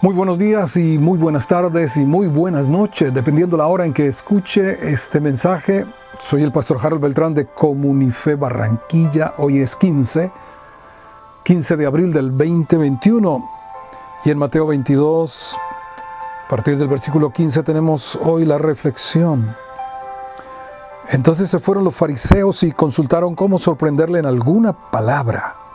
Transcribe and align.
Muy 0.00 0.14
buenos 0.14 0.38
días 0.38 0.76
y 0.76 0.96
muy 0.96 1.18
buenas 1.18 1.48
tardes 1.48 1.96
y 1.96 2.04
muy 2.04 2.28
buenas 2.28 2.68
noches, 2.68 3.12
dependiendo 3.12 3.56
la 3.56 3.66
hora 3.66 3.84
en 3.84 3.92
que 3.92 4.06
escuche 4.06 4.92
este 4.92 5.20
mensaje. 5.20 5.86
Soy 6.20 6.44
el 6.44 6.52
pastor 6.52 6.78
Harold 6.80 7.02
Beltrán 7.02 7.34
de 7.34 7.46
Comunife 7.46 8.36
Barranquilla. 8.36 9.34
Hoy 9.38 9.58
es 9.58 9.74
15, 9.74 10.30
15 11.42 11.76
de 11.76 11.86
abril 11.86 12.12
del 12.12 12.30
2021. 12.30 13.50
Y 14.24 14.30
en 14.30 14.38
Mateo 14.38 14.68
22, 14.68 15.58
a 16.44 16.48
partir 16.48 16.78
del 16.78 16.86
versículo 16.86 17.32
15, 17.32 17.64
tenemos 17.64 18.16
hoy 18.22 18.44
la 18.44 18.58
reflexión. 18.58 19.56
Entonces 21.10 21.50
se 21.50 21.58
fueron 21.58 21.82
los 21.82 21.96
fariseos 21.96 22.62
y 22.62 22.70
consultaron 22.70 23.34
cómo 23.34 23.58
sorprenderle 23.58 24.20
en 24.20 24.26
alguna 24.26 24.72
palabra. 24.92 25.67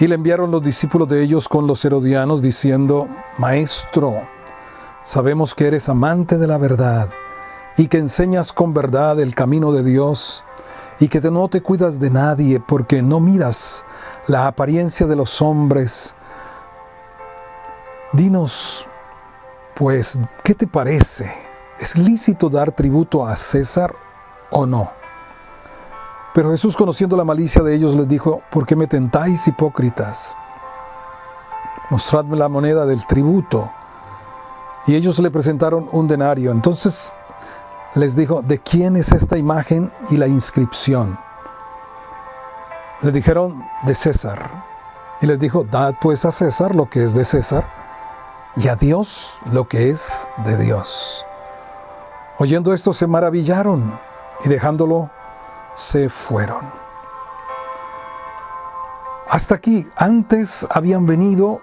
Y 0.00 0.06
le 0.06 0.14
enviaron 0.14 0.50
los 0.50 0.62
discípulos 0.62 1.08
de 1.08 1.22
ellos 1.22 1.48
con 1.48 1.66
los 1.66 1.84
herodianos 1.84 2.40
diciendo, 2.40 3.08
Maestro, 3.36 4.28
sabemos 5.02 5.54
que 5.54 5.66
eres 5.66 5.88
amante 5.88 6.38
de 6.38 6.46
la 6.46 6.56
verdad 6.56 7.08
y 7.76 7.88
que 7.88 7.98
enseñas 7.98 8.52
con 8.52 8.72
verdad 8.72 9.18
el 9.18 9.34
camino 9.34 9.72
de 9.72 9.82
Dios 9.82 10.44
y 11.00 11.08
que 11.08 11.20
no 11.20 11.48
te 11.48 11.62
cuidas 11.62 11.98
de 11.98 12.10
nadie 12.10 12.60
porque 12.60 13.02
no 13.02 13.18
miras 13.18 13.84
la 14.26 14.46
apariencia 14.46 15.06
de 15.06 15.16
los 15.16 15.42
hombres. 15.42 16.14
Dinos, 18.12 18.86
pues, 19.74 20.18
¿qué 20.44 20.54
te 20.54 20.66
parece? 20.66 21.32
¿Es 21.78 21.96
lícito 21.96 22.48
dar 22.48 22.72
tributo 22.72 23.26
a 23.26 23.36
César 23.36 23.94
o 24.50 24.66
no? 24.66 24.97
Pero 26.38 26.52
Jesús, 26.52 26.76
conociendo 26.76 27.16
la 27.16 27.24
malicia 27.24 27.64
de 27.64 27.74
ellos, 27.74 27.96
les 27.96 28.06
dijo, 28.06 28.42
¿por 28.48 28.64
qué 28.64 28.76
me 28.76 28.86
tentáis, 28.86 29.48
hipócritas? 29.48 30.36
Mostradme 31.90 32.36
la 32.36 32.48
moneda 32.48 32.86
del 32.86 33.04
tributo. 33.08 33.72
Y 34.86 34.94
ellos 34.94 35.18
le 35.18 35.32
presentaron 35.32 35.88
un 35.90 36.06
denario. 36.06 36.52
Entonces 36.52 37.16
les 37.96 38.14
dijo, 38.14 38.40
¿de 38.40 38.60
quién 38.60 38.94
es 38.94 39.10
esta 39.10 39.36
imagen 39.36 39.92
y 40.10 40.16
la 40.16 40.28
inscripción? 40.28 41.18
Le 43.02 43.10
dijeron, 43.10 43.64
de 43.82 43.96
César. 43.96 44.64
Y 45.20 45.26
les 45.26 45.40
dijo, 45.40 45.64
dad 45.64 45.96
pues 46.00 46.24
a 46.24 46.30
César 46.30 46.72
lo 46.72 46.88
que 46.88 47.02
es 47.02 47.14
de 47.14 47.24
César 47.24 47.68
y 48.54 48.68
a 48.68 48.76
Dios 48.76 49.40
lo 49.50 49.66
que 49.66 49.90
es 49.90 50.28
de 50.44 50.56
Dios. 50.56 51.26
Oyendo 52.38 52.72
esto 52.72 52.92
se 52.92 53.08
maravillaron 53.08 53.98
y 54.44 54.48
dejándolo 54.48 55.10
se 55.78 56.08
fueron. 56.08 56.68
Hasta 59.28 59.54
aquí, 59.54 59.88
antes 59.94 60.66
habían 60.70 61.06
venido 61.06 61.60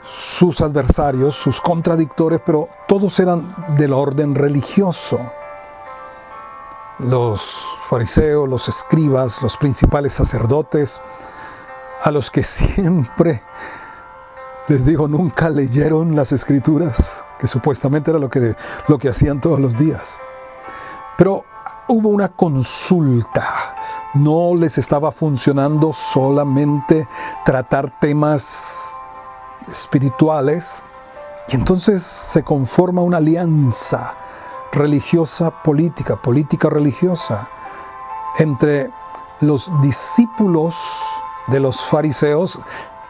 sus 0.00 0.62
adversarios, 0.62 1.34
sus 1.34 1.60
contradictores, 1.60 2.40
pero 2.44 2.70
todos 2.88 3.20
eran 3.20 3.54
del 3.76 3.92
orden 3.92 4.34
religioso. 4.34 5.20
Los 6.98 7.76
fariseos, 7.90 8.48
los 8.48 8.66
escribas, 8.66 9.42
los 9.42 9.58
principales 9.58 10.14
sacerdotes, 10.14 10.98
a 12.02 12.10
los 12.10 12.30
que 12.30 12.42
siempre 12.42 13.42
les 14.68 14.86
digo, 14.86 15.06
nunca 15.06 15.50
leyeron 15.50 16.16
las 16.16 16.32
escrituras, 16.32 17.26
que 17.38 17.46
supuestamente 17.46 18.10
era 18.10 18.18
lo 18.18 18.30
que, 18.30 18.56
lo 18.88 18.96
que 18.96 19.10
hacían 19.10 19.40
todos 19.40 19.60
los 19.60 19.76
días. 19.76 20.18
Pero 21.18 21.44
hubo 21.88 22.08
una 22.08 22.28
consulta. 22.28 23.46
No 24.14 24.54
les 24.54 24.78
estaba 24.78 25.12
funcionando 25.12 25.92
solamente 25.92 27.06
tratar 27.44 27.98
temas 28.00 29.02
espirituales. 29.70 30.84
Y 31.48 31.56
entonces 31.56 32.02
se 32.02 32.42
conforma 32.42 33.02
una 33.02 33.18
alianza 33.18 34.16
religiosa 34.72 35.50
política, 35.62 36.16
política 36.16 36.68
religiosa, 36.68 37.48
entre 38.38 38.90
los 39.40 39.70
discípulos 39.80 40.74
de 41.46 41.60
los 41.60 41.84
fariseos, 41.84 42.60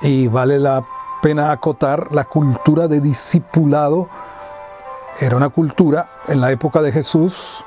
y 0.00 0.28
vale 0.28 0.58
la 0.58 0.84
pena 1.22 1.50
acotar 1.50 2.12
la 2.12 2.24
cultura 2.24 2.86
de 2.88 3.00
discipulado, 3.00 4.08
era 5.18 5.36
una 5.36 5.48
cultura 5.48 6.06
en 6.28 6.42
la 6.42 6.52
época 6.52 6.82
de 6.82 6.92
Jesús 6.92 7.64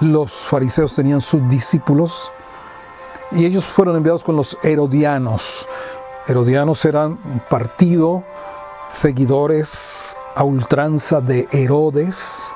los 0.00 0.32
fariseos 0.32 0.94
tenían 0.94 1.20
sus 1.20 1.46
discípulos 1.48 2.32
y 3.32 3.44
ellos 3.44 3.64
fueron 3.64 3.96
enviados 3.96 4.24
con 4.24 4.36
los 4.36 4.58
herodianos. 4.62 5.68
Herodianos 6.26 6.84
eran 6.84 7.18
un 7.24 7.42
partido, 7.48 8.24
seguidores 8.90 10.16
a 10.34 10.44
ultranza 10.44 11.20
de 11.20 11.48
Herodes 11.50 12.54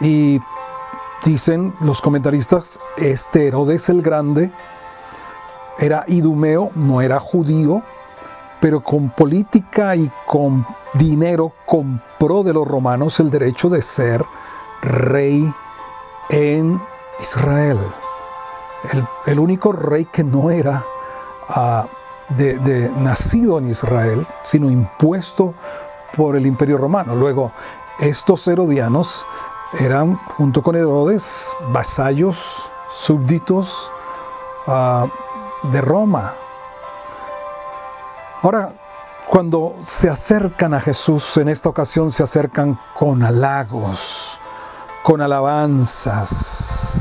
y 0.00 0.40
dicen 1.24 1.74
los 1.80 2.00
comentaristas, 2.00 2.80
este 2.96 3.48
Herodes 3.48 3.88
el 3.88 4.02
Grande 4.02 4.52
era 5.78 6.04
idumeo, 6.06 6.70
no 6.74 7.00
era 7.00 7.18
judío, 7.18 7.82
pero 8.60 8.82
con 8.82 9.10
política 9.10 9.96
y 9.96 10.10
con 10.26 10.66
dinero 10.94 11.52
compró 11.66 12.42
de 12.42 12.52
los 12.52 12.66
romanos 12.66 13.20
el 13.20 13.30
derecho 13.30 13.68
de 13.68 13.82
ser 13.82 14.24
rey 14.82 15.52
en 16.28 16.80
Israel. 17.20 17.78
El, 19.26 19.38
único 19.38 19.72
rey 19.72 20.04
que 20.04 20.22
no 20.22 20.50
era 20.50 20.84
ah, 21.48 21.86
de, 22.30 22.90
nacido 22.98 23.58
en 23.58 23.68
Israel, 23.68 24.26
sino 24.44 24.70
impuesto 24.70 25.54
por 26.16 26.36
el 26.36 26.46
imperio 26.46 26.78
romano. 26.78 27.14
Luego, 27.14 27.52
estos 27.98 28.46
herodianos 28.46 29.26
eran, 29.80 30.16
junto 30.36 30.62
con 30.62 30.76
Herodes, 30.76 31.54
vasallos, 31.72 32.72
súbditos 32.88 33.90
ah, 34.66 35.06
de 35.72 35.80
Roma. 35.80 36.34
Ahora, 38.42 38.72
cuando 39.26 39.74
se 39.80 40.08
acercan 40.08 40.72
a 40.74 40.80
Jesús, 40.80 41.36
en 41.36 41.48
esta 41.48 41.68
ocasión 41.68 42.12
se 42.12 42.22
acercan 42.22 42.78
con 42.94 43.22
halagos, 43.22 44.38
con 45.06 45.20
alabanzas, 45.20 47.00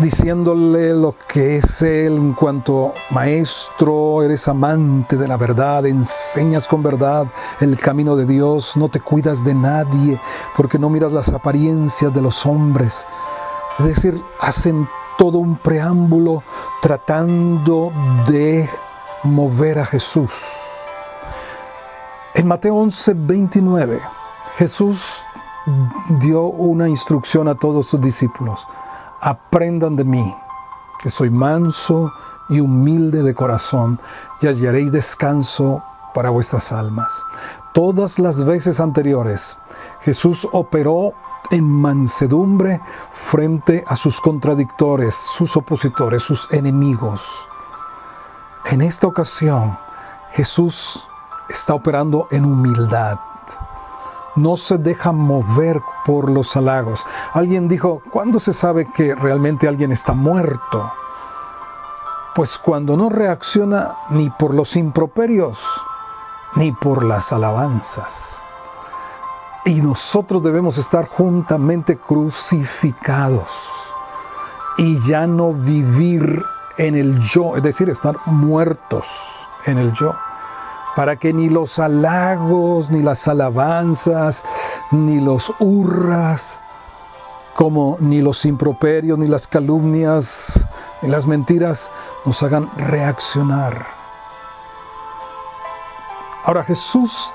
diciéndole 0.00 0.94
lo 0.94 1.16
que 1.26 1.56
es 1.56 1.82
Él 1.82 2.14
en 2.14 2.32
cuanto 2.32 2.94
maestro, 3.10 4.22
eres 4.22 4.46
amante 4.46 5.16
de 5.16 5.26
la 5.26 5.36
verdad, 5.36 5.84
enseñas 5.84 6.68
con 6.68 6.84
verdad 6.84 7.26
el 7.58 7.76
camino 7.76 8.14
de 8.14 8.24
Dios, 8.24 8.76
no 8.76 8.88
te 8.88 9.00
cuidas 9.00 9.42
de 9.42 9.52
nadie 9.52 10.20
porque 10.56 10.78
no 10.78 10.88
miras 10.88 11.10
las 11.10 11.30
apariencias 11.30 12.14
de 12.14 12.22
los 12.22 12.46
hombres. 12.46 13.04
Es 13.80 13.84
decir, 13.84 14.22
hacen 14.38 14.88
todo 15.18 15.38
un 15.38 15.56
preámbulo 15.56 16.44
tratando 16.80 17.92
de 18.28 18.70
mover 19.24 19.80
a 19.80 19.86
Jesús. 19.86 20.44
En 22.34 22.46
Mateo 22.46 22.76
11, 22.76 23.12
29, 23.16 24.00
Jesús 24.56 25.26
dio 26.20 26.42
una 26.44 26.88
instrucción 26.88 27.48
a 27.48 27.54
todos 27.54 27.86
sus 27.86 28.00
discípulos. 28.00 28.66
Aprendan 29.20 29.96
de 29.96 30.04
mí, 30.04 30.36
que 31.02 31.10
soy 31.10 31.30
manso 31.30 32.12
y 32.48 32.60
humilde 32.60 33.22
de 33.22 33.34
corazón, 33.34 34.00
y 34.40 34.46
hallaréis 34.46 34.92
descanso 34.92 35.82
para 36.14 36.30
vuestras 36.30 36.72
almas. 36.72 37.22
Todas 37.74 38.18
las 38.18 38.44
veces 38.44 38.80
anteriores, 38.80 39.58
Jesús 40.00 40.48
operó 40.52 41.12
en 41.50 41.64
mansedumbre 41.64 42.80
frente 43.10 43.84
a 43.86 43.96
sus 43.96 44.20
contradictores, 44.20 45.14
sus 45.14 45.56
opositores, 45.56 46.22
sus 46.22 46.50
enemigos. 46.52 47.48
En 48.70 48.82
esta 48.82 49.06
ocasión, 49.06 49.78
Jesús 50.32 51.06
está 51.48 51.74
operando 51.74 52.28
en 52.30 52.44
humildad 52.44 53.18
no 54.36 54.56
se 54.56 54.78
deja 54.78 55.12
mover 55.12 55.80
por 56.04 56.30
los 56.30 56.56
halagos. 56.56 57.06
Alguien 57.32 57.68
dijo, 57.68 58.02
¿cuándo 58.10 58.38
se 58.38 58.52
sabe 58.52 58.86
que 58.86 59.14
realmente 59.14 59.66
alguien 59.66 59.92
está 59.92 60.12
muerto? 60.12 60.92
Pues 62.34 62.58
cuando 62.58 62.96
no 62.96 63.08
reacciona 63.08 63.94
ni 64.10 64.30
por 64.30 64.54
los 64.54 64.76
improperios, 64.76 65.64
ni 66.54 66.72
por 66.72 67.02
las 67.04 67.32
alabanzas. 67.32 68.42
Y 69.64 69.80
nosotros 69.80 70.42
debemos 70.42 70.78
estar 70.78 71.08
juntamente 71.08 71.96
crucificados 71.96 73.94
y 74.78 74.98
ya 75.08 75.26
no 75.26 75.52
vivir 75.52 76.44
en 76.76 76.94
el 76.94 77.18
yo, 77.18 77.56
es 77.56 77.62
decir, 77.62 77.88
estar 77.88 78.16
muertos 78.26 79.48
en 79.64 79.78
el 79.78 79.92
yo 79.92 80.14
para 80.96 81.16
que 81.16 81.34
ni 81.34 81.50
los 81.50 81.78
halagos, 81.78 82.90
ni 82.90 83.02
las 83.02 83.28
alabanzas, 83.28 84.42
ni 84.90 85.20
los 85.20 85.52
hurras, 85.60 86.62
como 87.54 87.98
ni 88.00 88.22
los 88.22 88.46
improperios, 88.46 89.18
ni 89.18 89.28
las 89.28 89.46
calumnias, 89.46 90.66
ni 91.02 91.10
las 91.10 91.26
mentiras 91.26 91.90
nos 92.24 92.42
hagan 92.42 92.70
reaccionar. 92.78 93.86
Ahora 96.44 96.64
Jesús 96.64 97.30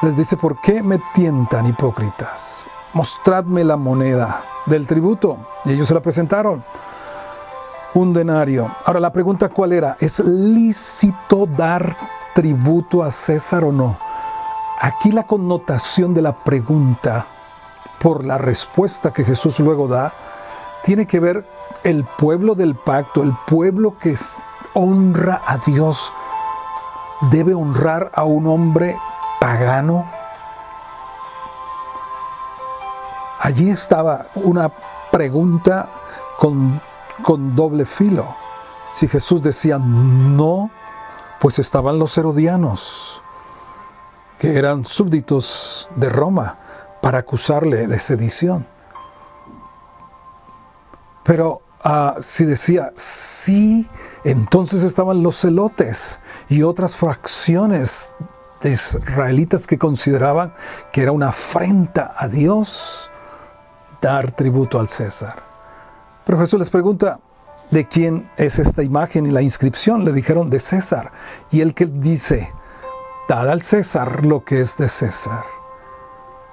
les 0.00 0.16
dice, 0.16 0.38
¿por 0.38 0.58
qué 0.62 0.82
me 0.82 0.98
tientan 1.12 1.66
hipócritas? 1.66 2.68
Mostradme 2.94 3.64
la 3.64 3.76
moneda 3.76 4.42
del 4.64 4.86
tributo. 4.86 5.36
Y 5.66 5.72
ellos 5.72 5.88
se 5.88 5.94
la 5.94 6.00
presentaron. 6.00 6.64
Un 7.94 8.12
denario. 8.12 8.74
Ahora 8.84 9.00
la 9.00 9.12
pregunta 9.12 9.48
cuál 9.48 9.72
era, 9.72 9.96
¿es 9.98 10.20
lícito 10.20 11.46
dar 11.46 11.96
tributo 12.34 13.02
a 13.02 13.10
César 13.10 13.64
o 13.64 13.72
no? 13.72 13.98
Aquí 14.80 15.10
la 15.10 15.24
connotación 15.24 16.14
de 16.14 16.22
la 16.22 16.44
pregunta 16.44 17.26
por 17.98 18.24
la 18.24 18.38
respuesta 18.38 19.12
que 19.12 19.24
Jesús 19.24 19.58
luego 19.58 19.88
da 19.88 20.12
tiene 20.84 21.06
que 21.06 21.18
ver 21.18 21.48
el 21.82 22.04
pueblo 22.04 22.54
del 22.54 22.76
pacto, 22.76 23.22
el 23.22 23.34
pueblo 23.46 23.96
que 23.98 24.14
honra 24.74 25.42
a 25.46 25.58
Dios, 25.58 26.12
debe 27.30 27.54
honrar 27.54 28.10
a 28.14 28.24
un 28.24 28.46
hombre 28.46 28.96
pagano. 29.40 30.08
Allí 33.40 33.70
estaba 33.70 34.26
una 34.34 34.70
pregunta 35.10 35.88
con, 36.38 36.80
con 37.22 37.54
doble 37.54 37.84
filo. 37.84 38.36
Si 38.84 39.08
Jesús 39.08 39.42
decía 39.42 39.78
no, 39.78 40.70
pues 41.40 41.58
estaban 41.58 41.98
los 41.98 42.16
herodianos, 42.18 43.22
que 44.38 44.58
eran 44.58 44.84
súbditos 44.84 45.90
de 45.96 46.08
Roma, 46.08 46.58
para 47.00 47.18
acusarle 47.18 47.86
de 47.86 47.98
sedición. 47.98 48.66
Pero 51.22 51.62
ah, 51.84 52.16
si 52.20 52.44
decía 52.44 52.92
sí, 52.96 53.88
entonces 54.24 54.82
estaban 54.82 55.22
los 55.22 55.40
celotes 55.40 56.20
y 56.48 56.62
otras 56.62 56.96
fracciones 56.96 58.16
de 58.62 58.70
israelitas 58.70 59.66
que 59.66 59.78
consideraban 59.78 60.52
que 60.92 61.02
era 61.02 61.12
una 61.12 61.28
afrenta 61.28 62.14
a 62.16 62.28
Dios 62.28 63.10
dar 64.00 64.30
tributo 64.32 64.80
al 64.80 64.88
César. 64.88 65.47
Pero 66.28 66.40
Jesús 66.40 66.58
les 66.58 66.68
pregunta, 66.68 67.20
¿de 67.70 67.88
quién 67.88 68.30
es 68.36 68.58
esta 68.58 68.82
imagen 68.82 69.24
y 69.24 69.30
la 69.30 69.40
inscripción? 69.40 70.04
Le 70.04 70.12
dijeron 70.12 70.50
de 70.50 70.58
César. 70.58 71.10
Y 71.50 71.62
el 71.62 71.72
que 71.72 71.86
dice, 71.86 72.52
dad 73.30 73.48
al 73.48 73.62
César 73.62 74.26
lo 74.26 74.44
que 74.44 74.60
es 74.60 74.76
de 74.76 74.90
César 74.90 75.46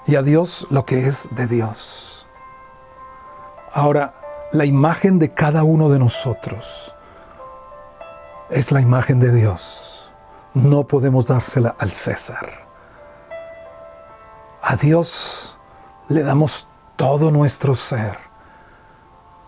y 0.08 0.16
a 0.16 0.22
Dios 0.22 0.66
lo 0.70 0.86
que 0.86 1.06
es 1.06 1.28
de 1.36 1.48
Dios. 1.48 2.26
Ahora, 3.74 4.14
la 4.54 4.64
imagen 4.64 5.20
de 5.20 5.32
cada 5.32 5.66
uno 5.66 5.90
de 5.90 6.00
nosotros 6.00 6.96
es 8.50 8.72
la 8.72 8.80
imagen 8.80 9.20
de 9.20 9.34
Dios. 9.34 10.14
No 10.54 10.88
podemos 10.88 11.28
dársela 11.28 11.76
al 11.80 11.92
César. 11.92 12.48
A 14.62 14.78
Dios 14.78 15.60
le 16.08 16.24
damos 16.24 16.66
todo 16.96 17.30
nuestro 17.30 17.76
ser, 17.76 18.18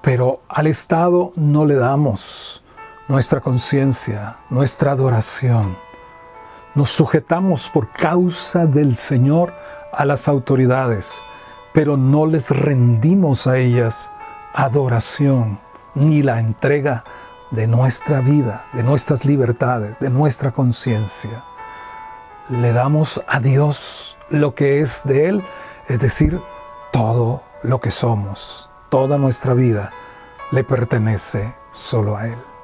pero 0.07 0.39
al 0.47 0.67
Estado 0.67 1.33
no 1.35 1.65
le 1.65 1.75
damos 1.75 2.63
nuestra 3.09 3.41
conciencia, 3.41 4.37
nuestra 4.49 4.93
adoración. 4.93 5.77
Nos 6.75 6.91
sujetamos 6.91 7.67
por 7.67 7.91
causa 7.91 8.67
del 8.67 8.95
Señor 8.95 9.53
a 9.91 10.05
las 10.05 10.29
autoridades, 10.29 11.21
pero 11.73 11.97
no 11.97 12.25
les 12.25 12.51
rendimos 12.51 13.47
a 13.47 13.57
ellas 13.57 14.09
adoración 14.53 15.59
ni 15.93 16.23
la 16.23 16.39
entrega 16.39 17.03
de 17.51 17.67
nuestra 17.67 18.21
vida, 18.21 18.65
de 18.71 18.83
nuestras 18.83 19.25
libertades, 19.25 19.99
de 19.99 20.09
nuestra 20.09 20.53
conciencia. 20.53 21.43
Le 22.47 22.71
damos 22.71 23.21
a 23.27 23.41
Dios 23.41 24.15
lo 24.29 24.55
que 24.55 24.79
es 24.79 25.01
de 25.03 25.27
Él, 25.27 25.43
es 25.89 25.99
decir, 25.99 26.41
todo 26.93 27.43
lo 27.61 27.81
que 27.81 27.91
somos, 27.91 28.69
toda 28.89 29.17
nuestra 29.17 29.53
vida 29.53 29.91
le 30.51 30.63
pertenece 30.63 31.55
solo 31.71 32.15
a 32.15 32.27
Él. 32.27 32.56